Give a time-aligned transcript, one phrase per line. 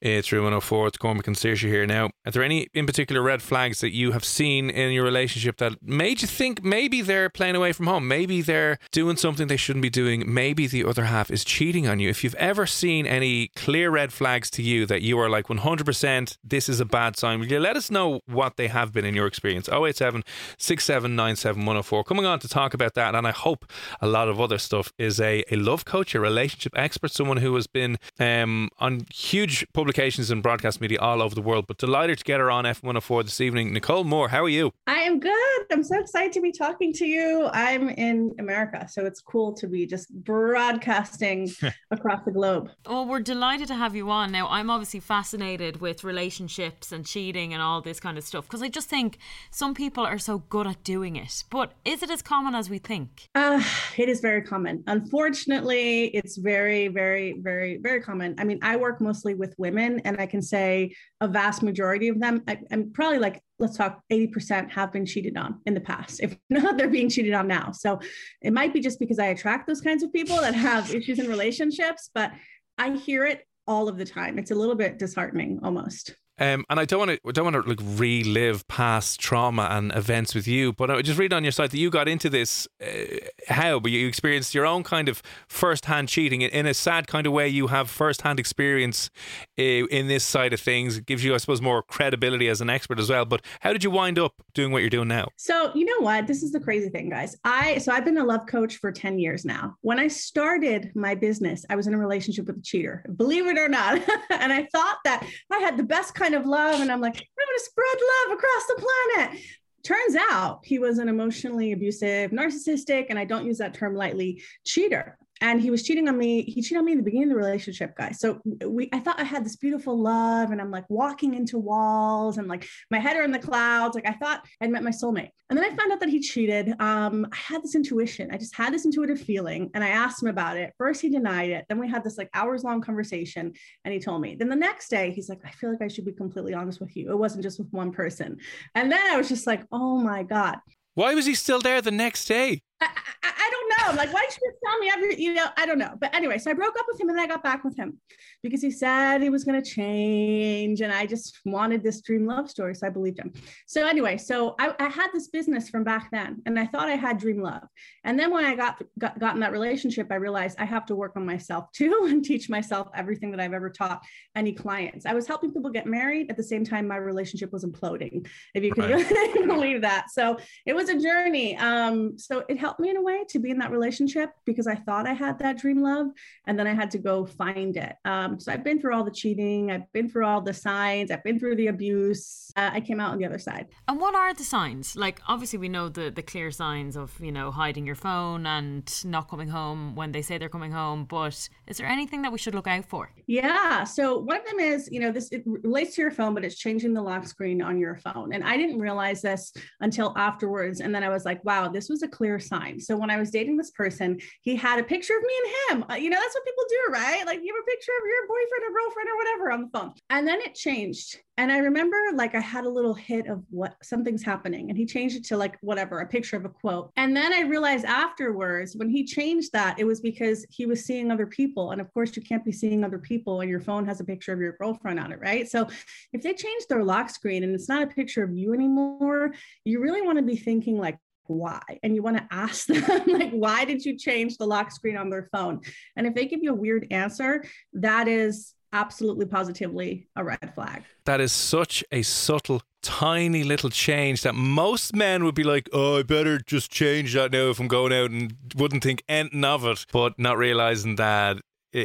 [0.00, 0.86] It's Room 104.
[0.86, 1.84] It's Cormac and Saoirse here.
[1.84, 5.58] Now, are there any in particular red flags that you have seen in your relationship
[5.58, 8.08] that made you think maybe they're playing away from home?
[8.08, 10.24] Maybe they're doing something they shouldn't be doing.
[10.26, 12.08] Maybe the other half is cheating on you.
[12.08, 16.38] If you've ever seen any clear red flags to you that you are like 100%
[16.42, 19.14] this is a bad sign, will you let us know what they have been in
[19.14, 19.68] your experience?
[19.68, 20.24] 087
[20.56, 22.04] 6797 104.
[22.04, 25.20] Coming on to talk about that, and I hope a lot of other stuff, is
[25.20, 30.30] a, a love coach, a relationship expert, someone who has been um, on huge publications
[30.30, 31.66] and broadcast media all over the world.
[31.66, 33.72] But delighted to get her on F104 this evening.
[33.72, 34.70] Nicole Moore, how are you?
[34.86, 35.60] I am good.
[35.72, 37.48] I'm so excited to be talking to you.
[37.52, 41.50] I'm in America, so it's cool to be just broadcasting
[41.90, 42.70] across the globe.
[42.88, 44.30] Well, we're delighted to have you on.
[44.30, 48.62] Now, I'm obviously fascinated with relationships and cheating and all this kind of stuff because
[48.62, 49.18] I just think
[49.50, 51.42] some people are so good at doing it.
[51.50, 53.28] But is it as common as we think?
[53.34, 53.60] Uh,
[53.96, 54.84] it is very common.
[54.86, 58.36] Unfortunately, it's very, very, very, very common.
[58.38, 62.20] I mean, I work mostly with women, and I can say a vast majority of
[62.20, 66.20] them, I, I'm probably like, let's talk 80% have been cheated on in the past.
[66.22, 67.72] If not, they're being cheated on now.
[67.72, 68.00] So
[68.42, 71.28] it might be just because I attract those kinds of people that have issues in
[71.28, 72.32] relationships, but
[72.78, 74.38] I hear it all of the time.
[74.38, 76.14] It's a little bit disheartening almost.
[76.40, 80.34] Um, and I don't want to, don't want to like relive past trauma and events
[80.34, 82.66] with you, but I just read on your site that you got into this.
[82.80, 83.18] Uh,
[83.48, 83.78] how?
[83.78, 87.48] But you experienced your own kind of first-hand cheating in a sad kind of way.
[87.48, 89.10] You have first-hand experience
[89.58, 90.96] uh, in this side of things.
[90.96, 93.26] It gives you, I suppose, more credibility as an expert as well.
[93.26, 95.28] But how did you wind up doing what you're doing now?
[95.36, 96.26] So you know what?
[96.26, 97.36] This is the crazy thing, guys.
[97.44, 99.76] I so I've been a love coach for 10 years now.
[99.82, 103.58] When I started my business, I was in a relationship with a cheater, believe it
[103.58, 104.00] or not.
[104.30, 106.80] and I thought that I had the best kind of love.
[106.80, 107.98] And I'm like, I'm gonna spread
[108.28, 108.86] love across the
[109.16, 109.40] planet.
[109.82, 114.42] Turns out he was an emotionally abusive, narcissistic, and I don't use that term lightly,
[114.64, 116.42] cheater and he was cheating on me.
[116.42, 118.20] He cheated on me in the beginning of the relationship, guys.
[118.20, 122.38] So we, I thought I had this beautiful love, and I'm like walking into walls,
[122.38, 123.94] and like my head are in the clouds.
[123.94, 126.74] Like I thought I'd met my soulmate, and then I found out that he cheated.
[126.80, 128.30] Um, I had this intuition.
[128.32, 130.72] I just had this intuitive feeling, and I asked him about it.
[130.78, 131.66] First, he denied it.
[131.68, 133.52] Then we had this like hours long conversation,
[133.84, 134.36] and he told me.
[134.38, 136.96] Then the next day, he's like, "I feel like I should be completely honest with
[136.96, 137.10] you.
[137.10, 138.38] It wasn't just with one person."
[138.74, 140.58] And then I was just like, "Oh my god."
[140.94, 142.60] Why was he still there the next day?
[142.80, 142.88] I,
[143.22, 143.94] I, I don't know.
[143.96, 145.94] Like, why did you just tell me every, you know, I don't know.
[146.00, 147.98] But anyway, so I broke up with him and then I got back with him
[148.42, 150.80] because he said he was going to change.
[150.80, 152.74] And I just wanted this dream love story.
[152.74, 153.32] So I believed him.
[153.66, 156.96] So anyway, so I, I had this business from back then and I thought I
[156.96, 157.62] had dream love.
[158.04, 160.94] And then when I got, got, got in that relationship, I realized I have to
[160.94, 164.02] work on myself too and teach myself everything that I've ever taught
[164.36, 165.06] any clients.
[165.06, 168.64] I was helping people get married at the same time my relationship was imploding, if
[168.64, 169.46] you can Right.
[169.46, 170.10] believe that.
[170.10, 171.56] So it was a journey.
[171.56, 174.74] Um, so it helped me in a way to be in that relationship because I
[174.74, 176.08] thought I had that dream love
[176.46, 177.94] and then I had to go find it.
[178.04, 181.24] Um, so I've been through all the cheating, I've been through all the signs, I've
[181.24, 182.52] been through the abuse.
[182.56, 183.68] Uh, I came out on the other side.
[183.88, 184.96] And what are the signs?
[184.96, 188.92] Like, obviously, we know the, the clear signs of, you know, hiding your phone and
[189.04, 191.04] not coming home when they say they're coming home.
[191.04, 193.12] But is there anything that we should look out for?
[193.30, 193.84] Yeah.
[193.84, 196.56] So one of them is, you know, this it relates to your phone, but it's
[196.56, 198.32] changing the lock screen on your phone.
[198.32, 200.80] And I didn't realize this until afterwards.
[200.80, 202.80] And then I was like, wow, this was a clear sign.
[202.80, 205.90] So when I was dating this person, he had a picture of me and him.
[205.92, 207.24] Uh, you know, that's what people do, right?
[207.24, 209.94] Like you have a picture of your boyfriend or girlfriend or whatever on the phone.
[210.10, 211.20] And then it changed.
[211.40, 214.68] And I remember like I had a little hit of what something's happening.
[214.68, 216.90] And he changed it to like whatever, a picture of a quote.
[216.98, 221.10] And then I realized afterwards when he changed that, it was because he was seeing
[221.10, 221.70] other people.
[221.70, 224.34] And of course, you can't be seeing other people and your phone has a picture
[224.34, 225.48] of your girlfriend on it, right?
[225.48, 225.66] So
[226.12, 229.32] if they change their lock screen and it's not a picture of you anymore,
[229.64, 231.62] you really want to be thinking like, why?
[231.82, 235.08] And you want to ask them, like, why did you change the lock screen on
[235.08, 235.62] their phone?
[235.96, 240.84] And if they give you a weird answer, that is absolutely positively a red flag.
[241.04, 245.98] That is such a subtle, tiny little change that most men would be like, oh,
[245.98, 249.64] I better just change that now if I'm going out and wouldn't think anything of
[249.66, 251.38] it, but not realizing that.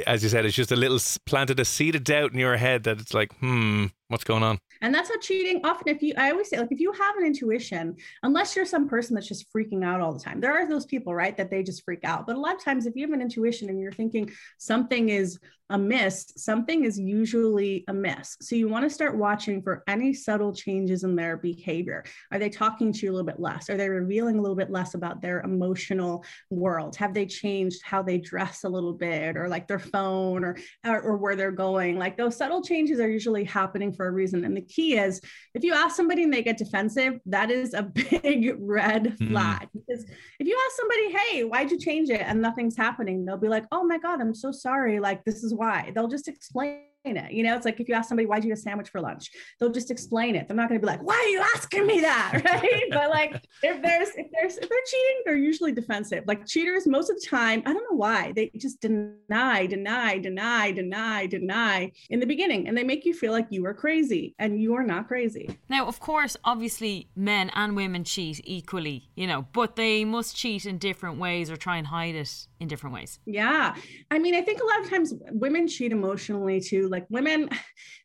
[0.07, 2.83] As you said, it's just a little planted a seed of doubt in your head
[2.85, 4.57] that it's like, hmm, what's going on?
[4.85, 7.25] And that's how cheating often, if you, I always say, like, if you have an
[7.25, 10.85] intuition, unless you're some person that's just freaking out all the time, there are those
[10.85, 12.27] people, right, that they just freak out.
[12.27, 14.29] But a lot of times, if you have an intuition and you're thinking
[14.59, 15.39] something is
[15.71, 18.37] amiss, something is usually amiss.
[18.41, 22.03] So you want to start watching for any subtle changes in their behavior.
[22.31, 23.69] Are they talking to you a little bit less?
[23.69, 26.95] Are they revealing a little bit less about their emotional world?
[26.97, 30.55] Have they changed how they dress a little bit or like their phone or,
[30.85, 31.97] or, or where they're going?
[31.97, 34.45] Like those subtle changes are usually happening for a reason.
[34.45, 35.21] And the key is
[35.53, 39.31] if you ask somebody and they get defensive, that is a big red hmm.
[39.31, 39.61] flag.
[39.61, 39.81] Mm.
[39.87, 40.05] Because
[40.39, 42.21] if you ask somebody, hey, why'd you change it?
[42.21, 44.99] And nothing's happening, they'll be like, oh my God, I'm so sorry.
[44.99, 45.91] Like, this is why.
[45.93, 47.31] They'll just explain it.
[47.31, 49.31] You know, it's like if you ask somebody, why'd you eat a sandwich for lunch?
[49.59, 50.47] They'll just explain it.
[50.47, 52.41] They're not going to be like, why are you asking me that?
[52.55, 52.83] Right.
[52.91, 56.23] but like if there's, if there's, if they're cheating, they're usually defensive.
[56.27, 60.71] Like cheaters, most of the time, I don't know why, they just deny, deny, deny,
[60.71, 62.67] deny, deny in the beginning.
[62.67, 65.57] And they make you feel like you are crazy and you are not crazy.
[65.69, 70.65] Now, of course, obviously men and women cheat equally, you know, but they must cheat
[70.65, 73.19] in different ways or try and hide it in different ways.
[73.25, 73.75] Yeah.
[74.11, 76.87] I mean, I think a lot of times women cheat emotionally too.
[76.87, 77.49] Like women,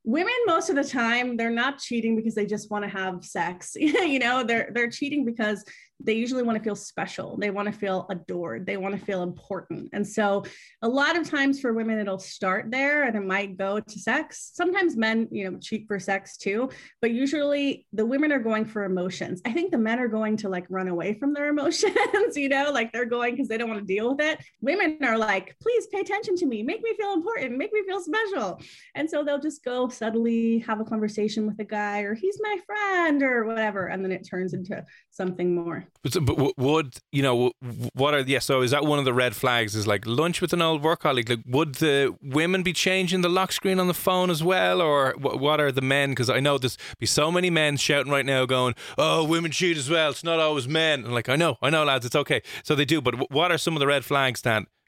[0.05, 3.73] women most of the time, they're not cheating because they just want to have sex.
[3.77, 5.65] you know, they're they're cheating because
[6.03, 7.37] they usually want to feel special.
[7.37, 8.67] They want to feel adored.
[8.67, 9.91] They want to feel important.
[9.93, 10.45] And so
[10.83, 14.51] a lot of times for women, it'll start there and it might go to sex.
[14.55, 16.71] Sometimes men, you know, cheat for sex too,
[17.03, 19.43] but usually the women are going for emotions.
[19.45, 21.95] I think the men are going to like run away from their emotions,
[22.37, 24.40] you know, like they're going because they don't want to deal with it.
[24.61, 28.01] Women are like, please pay attention to me, make me feel important, make me feel
[28.01, 28.61] special.
[28.95, 32.57] And so they'll just go subtly have a conversation with a guy or he's my
[32.67, 33.87] friend or whatever.
[33.87, 35.85] And then it turns into something more.
[36.03, 37.53] But, but would you know
[37.95, 38.39] what are yeah?
[38.39, 39.75] So is that one of the red flags?
[39.75, 41.29] Is like lunch with an old work colleague?
[41.29, 45.15] Like, would the women be changing the lock screen on the phone as well, or
[45.19, 46.11] what are the men?
[46.11, 49.77] Because I know there's be so many men shouting right now, going, "Oh, women cheat
[49.77, 50.11] as well.
[50.11, 52.43] It's not always men." And like, I know, I know, lads, it's okay.
[52.63, 54.30] So they do, but what are some of the red flags,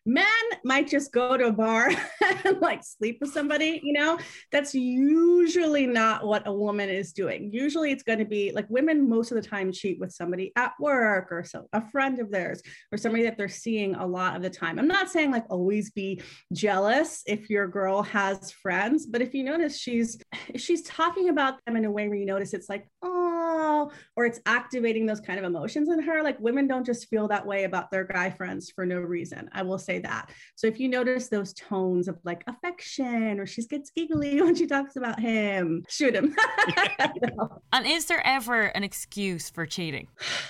[0.04, 0.24] Men
[0.64, 1.90] might just go to a bar
[2.44, 4.18] and like sleep with somebody you know
[4.50, 7.50] that's usually not what a woman is doing.
[7.52, 10.72] Usually it's going to be like women most of the time cheat with somebody at
[10.80, 14.42] work or so a friend of theirs or somebody that they're seeing a lot of
[14.42, 14.78] the time.
[14.78, 16.20] I'm not saying like always be
[16.52, 20.18] jealous if your girl has friends but if you notice she's
[20.56, 24.40] she's talking about them in a way where you notice it's like oh or it's
[24.46, 27.90] activating those kind of emotions in her like women don't just feel that way about
[27.90, 29.48] their guy friends for no reason.
[29.52, 30.30] I will say that.
[30.54, 34.66] So if you notice those tones of like affection or she gets giggly when she
[34.66, 36.34] talks about him, shoot him.
[37.74, 40.06] And is there ever an excuse for cheating?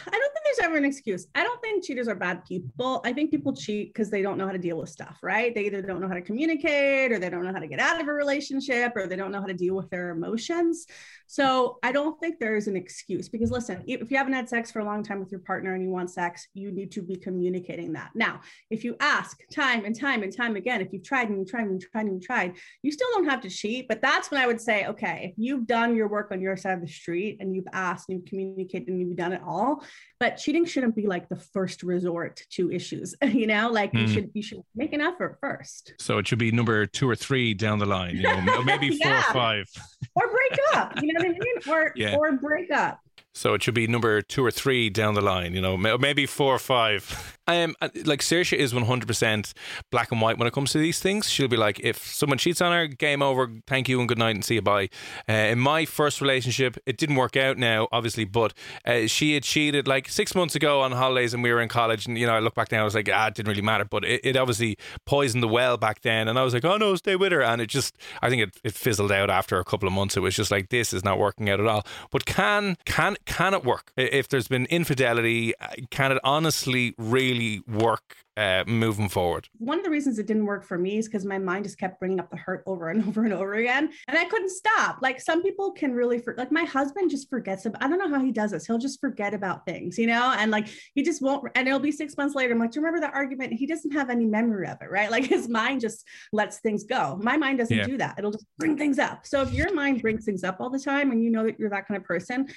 [0.06, 1.26] I don't think there's ever an excuse.
[1.34, 3.00] I don't think cheaters are bad people.
[3.04, 5.54] I think people cheat because they don't know how to deal with stuff, right?
[5.54, 8.00] They either don't know how to communicate or they don't know how to get out
[8.00, 10.86] of a relationship or they don't know how to deal with their emotions.
[11.26, 14.80] So I don't think there's an excuse because listen, if you haven't had sex for
[14.80, 17.92] a long time with your partner and you want sex, you need to be communicating
[17.94, 18.10] that.
[18.14, 18.40] Now,
[18.70, 21.62] if you ask time and time and time again, if you've tried and you tried
[21.62, 23.88] and you tried and you tried, you still don't have to cheat.
[23.88, 26.74] But that's when I would say, okay, if you've done your work on your side
[26.74, 29.82] of the street and you've asked and you've communicated and you've done it all,
[30.22, 33.12] but cheating shouldn't be like the first resort to issues.
[33.24, 34.02] you know, like mm.
[34.02, 34.12] you hmm.
[34.12, 35.94] should you should make an effort first.
[35.98, 39.10] So it should be number two or three down the line, you know, maybe four
[39.10, 39.18] yeah.
[39.18, 39.68] or five.
[40.14, 40.92] or break up.
[41.02, 41.54] You know what I mean?
[41.68, 42.14] Or yeah.
[42.14, 43.00] or break up.
[43.34, 46.54] So it should be number two or three down the line, you know, maybe four
[46.54, 47.38] or five.
[47.48, 47.74] Um,
[48.04, 49.52] like Saoirse is 100%
[49.90, 51.28] black and white when it comes to these things.
[51.28, 54.36] She'll be like, if someone cheats on her, game over, thank you and good night
[54.36, 54.90] and see you bye.
[55.28, 58.54] Uh, in my first relationship, it didn't work out now, obviously, but
[58.86, 62.06] uh, she had cheated like six months ago on holidays and we were in college.
[62.06, 63.84] And, you know, I look back now, I was like, ah, it didn't really matter.
[63.84, 66.28] But it, it obviously poisoned the well back then.
[66.28, 67.42] And I was like, oh no, stay with her.
[67.42, 70.16] And it just, I think it, it fizzled out after a couple of months.
[70.16, 71.84] It was just like, this is not working out at all.
[72.10, 73.92] But can, can, can it work?
[73.96, 79.48] If there's been infidelity, uh, can it honestly really work uh, moving forward?
[79.58, 82.00] One of the reasons it didn't work for me is because my mind just kept
[82.00, 84.98] bringing up the hurt over and over and over again, and I couldn't stop.
[85.02, 87.66] Like some people can really, for, like my husband just forgets.
[87.66, 88.66] About, I don't know how he does this.
[88.66, 91.48] He'll just forget about things, you know, and like he just won't.
[91.54, 92.52] And it'll be six months later.
[92.52, 93.52] I'm like, do you remember that argument?
[93.52, 95.10] He doesn't have any memory of it, right?
[95.10, 97.18] Like his mind just lets things go.
[97.22, 97.86] My mind doesn't yeah.
[97.86, 98.16] do that.
[98.18, 99.26] It'll just bring things up.
[99.26, 101.70] So if your mind brings things up all the time, and you know that you're
[101.70, 102.48] that kind of person,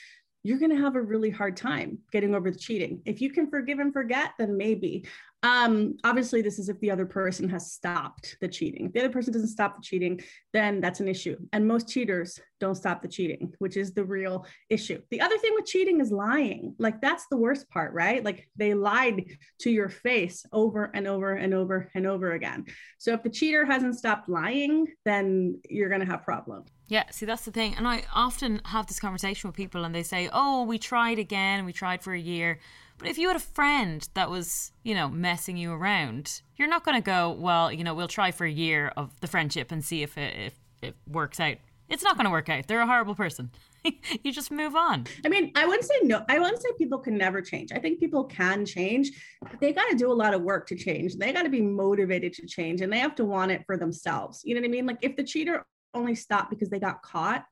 [0.45, 3.01] you're going to have a really hard time getting over the cheating.
[3.03, 5.07] If you can forgive and forget, then maybe.
[5.45, 8.87] Um, obviously, this is if the other person has stopped the cheating.
[8.87, 10.19] If the other person doesn't stop the cheating,
[10.53, 11.37] then that's an issue.
[11.53, 14.99] And most cheaters don't stop the cheating, which is the real issue.
[15.11, 16.73] The other thing with cheating is lying.
[16.79, 18.25] Like, that's the worst part, right?
[18.25, 19.23] Like, they lied
[19.59, 22.65] to your face over and over and over and over again.
[22.97, 26.71] So, if the cheater hasn't stopped lying, then you're going to have problems.
[26.87, 27.75] Yeah, see, that's the thing.
[27.77, 31.65] And I often have this conversation with people and they say, oh, we tried again,
[31.65, 32.59] we tried for a year.
[32.97, 36.85] But if you had a friend that was, you know, messing you around, you're not
[36.85, 39.83] going to go, well, you know, we'll try for a year of the friendship and
[39.83, 41.57] see if it, if it works out.
[41.89, 42.67] It's not going to work out.
[42.67, 43.51] They're a horrible person.
[44.23, 45.05] you just move on.
[45.23, 46.23] I mean, I wouldn't say no.
[46.27, 47.71] I wouldn't say people can never change.
[47.71, 49.11] I think people can change,
[49.41, 51.15] but they got to do a lot of work to change.
[51.15, 54.41] They got to be motivated to change and they have to want it for themselves.
[54.43, 54.85] You know what I mean?
[54.85, 57.45] Like if the cheater only stopped because they got caught,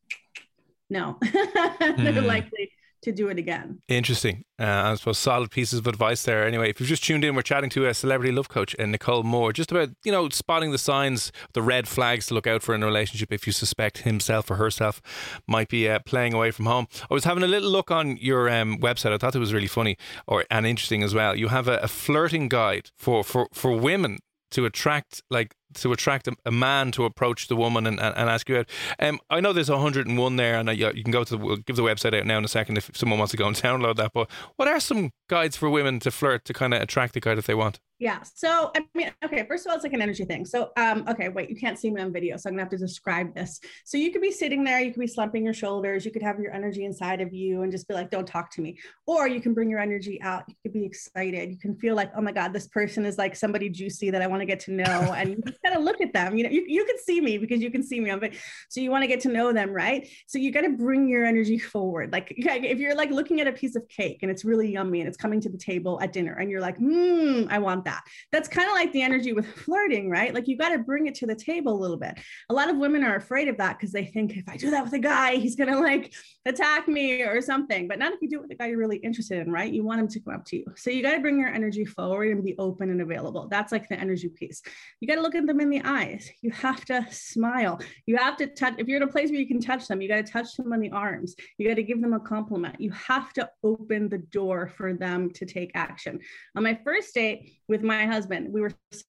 [0.89, 2.25] no, they're mm.
[2.25, 2.71] likely
[3.03, 3.79] to do it again.
[3.87, 4.43] Interesting.
[4.59, 6.45] Uh, I suppose solid pieces of advice there.
[6.45, 8.91] Anyway, if you've just tuned in, we're chatting to a celebrity love coach, and uh,
[8.91, 12.63] Nicole Moore, just about you know spotting the signs, the red flags to look out
[12.63, 15.01] for in a relationship if you suspect himself or herself
[15.47, 16.87] might be uh, playing away from home.
[17.09, 19.13] I was having a little look on your um, website.
[19.13, 21.35] I thought it was really funny or and interesting as well.
[21.35, 24.19] You have a, a flirting guide for for for women
[24.51, 28.29] to attract like to attract a, a, man to approach the woman and, and, and
[28.29, 28.69] ask you out.
[28.99, 31.83] Um, I know there's 101 there, and you can go to the, we'll give the
[31.83, 34.11] website out now in a second if someone wants to go and download that.
[34.13, 37.35] But what are some guides for women to flirt to kind of attract the guy
[37.35, 37.79] that they want?
[38.03, 38.19] Yeah.
[38.35, 40.43] So I mean, okay, first of all, it's like an energy thing.
[40.43, 42.77] So um, okay, wait, you can't see me on video, so I'm gonna have to
[42.77, 43.61] describe this.
[43.85, 46.37] So you could be sitting there, you could be slumping your shoulders, you could have
[46.37, 48.77] your energy inside of you and just be like, don't talk to me.
[49.07, 52.11] Or you can bring your energy out, you could be excited, you can feel like,
[52.17, 54.73] oh my God, this person is like somebody juicy that I want to get to
[54.73, 55.13] know.
[55.15, 56.35] And you just gotta look at them.
[56.35, 58.33] You know, you, you can see me because you can see me but
[58.69, 60.07] so you want to get to know them, right?
[60.27, 62.11] So you gotta bring your energy forward.
[62.11, 65.07] Like if you're like looking at a piece of cake and it's really yummy and
[65.07, 68.03] it's coming to the table at dinner and you're like, hmm, I want that that.
[68.31, 70.33] That's kind of like the energy with flirting, right?
[70.33, 72.19] Like you got to bring it to the table a little bit.
[72.49, 74.83] A lot of women are afraid of that because they think if I do that
[74.83, 76.13] with a guy, he's going to like
[76.45, 77.87] attack me or something.
[77.87, 79.71] But not if you do it with a guy you're really interested in, right?
[79.71, 80.65] You want him to come up to you.
[80.75, 83.47] So you got to bring your energy forward and be open and available.
[83.49, 84.61] That's like the energy piece.
[84.99, 86.29] You got to look at them in the eyes.
[86.41, 87.79] You have to smile.
[88.05, 88.75] You have to touch.
[88.77, 90.73] If you're in a place where you can touch them, you got to touch them
[90.73, 91.35] on the arms.
[91.57, 92.79] You got to give them a compliment.
[92.79, 96.19] You have to open the door for them to take action.
[96.55, 98.51] On my first date, with my husband.
[98.51, 98.71] We were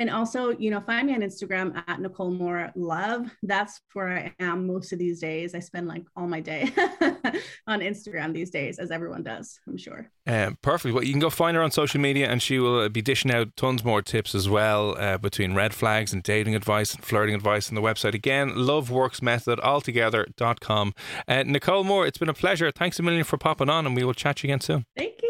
[0.00, 3.30] And also, you know, find me on Instagram at Nicole Moore Love.
[3.42, 5.54] That's where I am most of these days.
[5.54, 6.72] I spend like all my day
[7.66, 10.10] on Instagram these days, as everyone does, I'm sure.
[10.26, 10.94] Um, perfect.
[10.94, 13.30] Well, you can go find her on social media and she will uh, be dishing
[13.30, 17.34] out tons more tips as well uh, between red flags and dating advice and flirting
[17.34, 18.14] advice on the website.
[18.14, 20.94] Again, loveworksmethod.altogether.com.
[21.28, 22.70] Uh, Nicole Moore, it's been a pleasure.
[22.70, 24.86] Thanks a million for popping on and we will chat you again soon.
[24.96, 25.29] Thank you.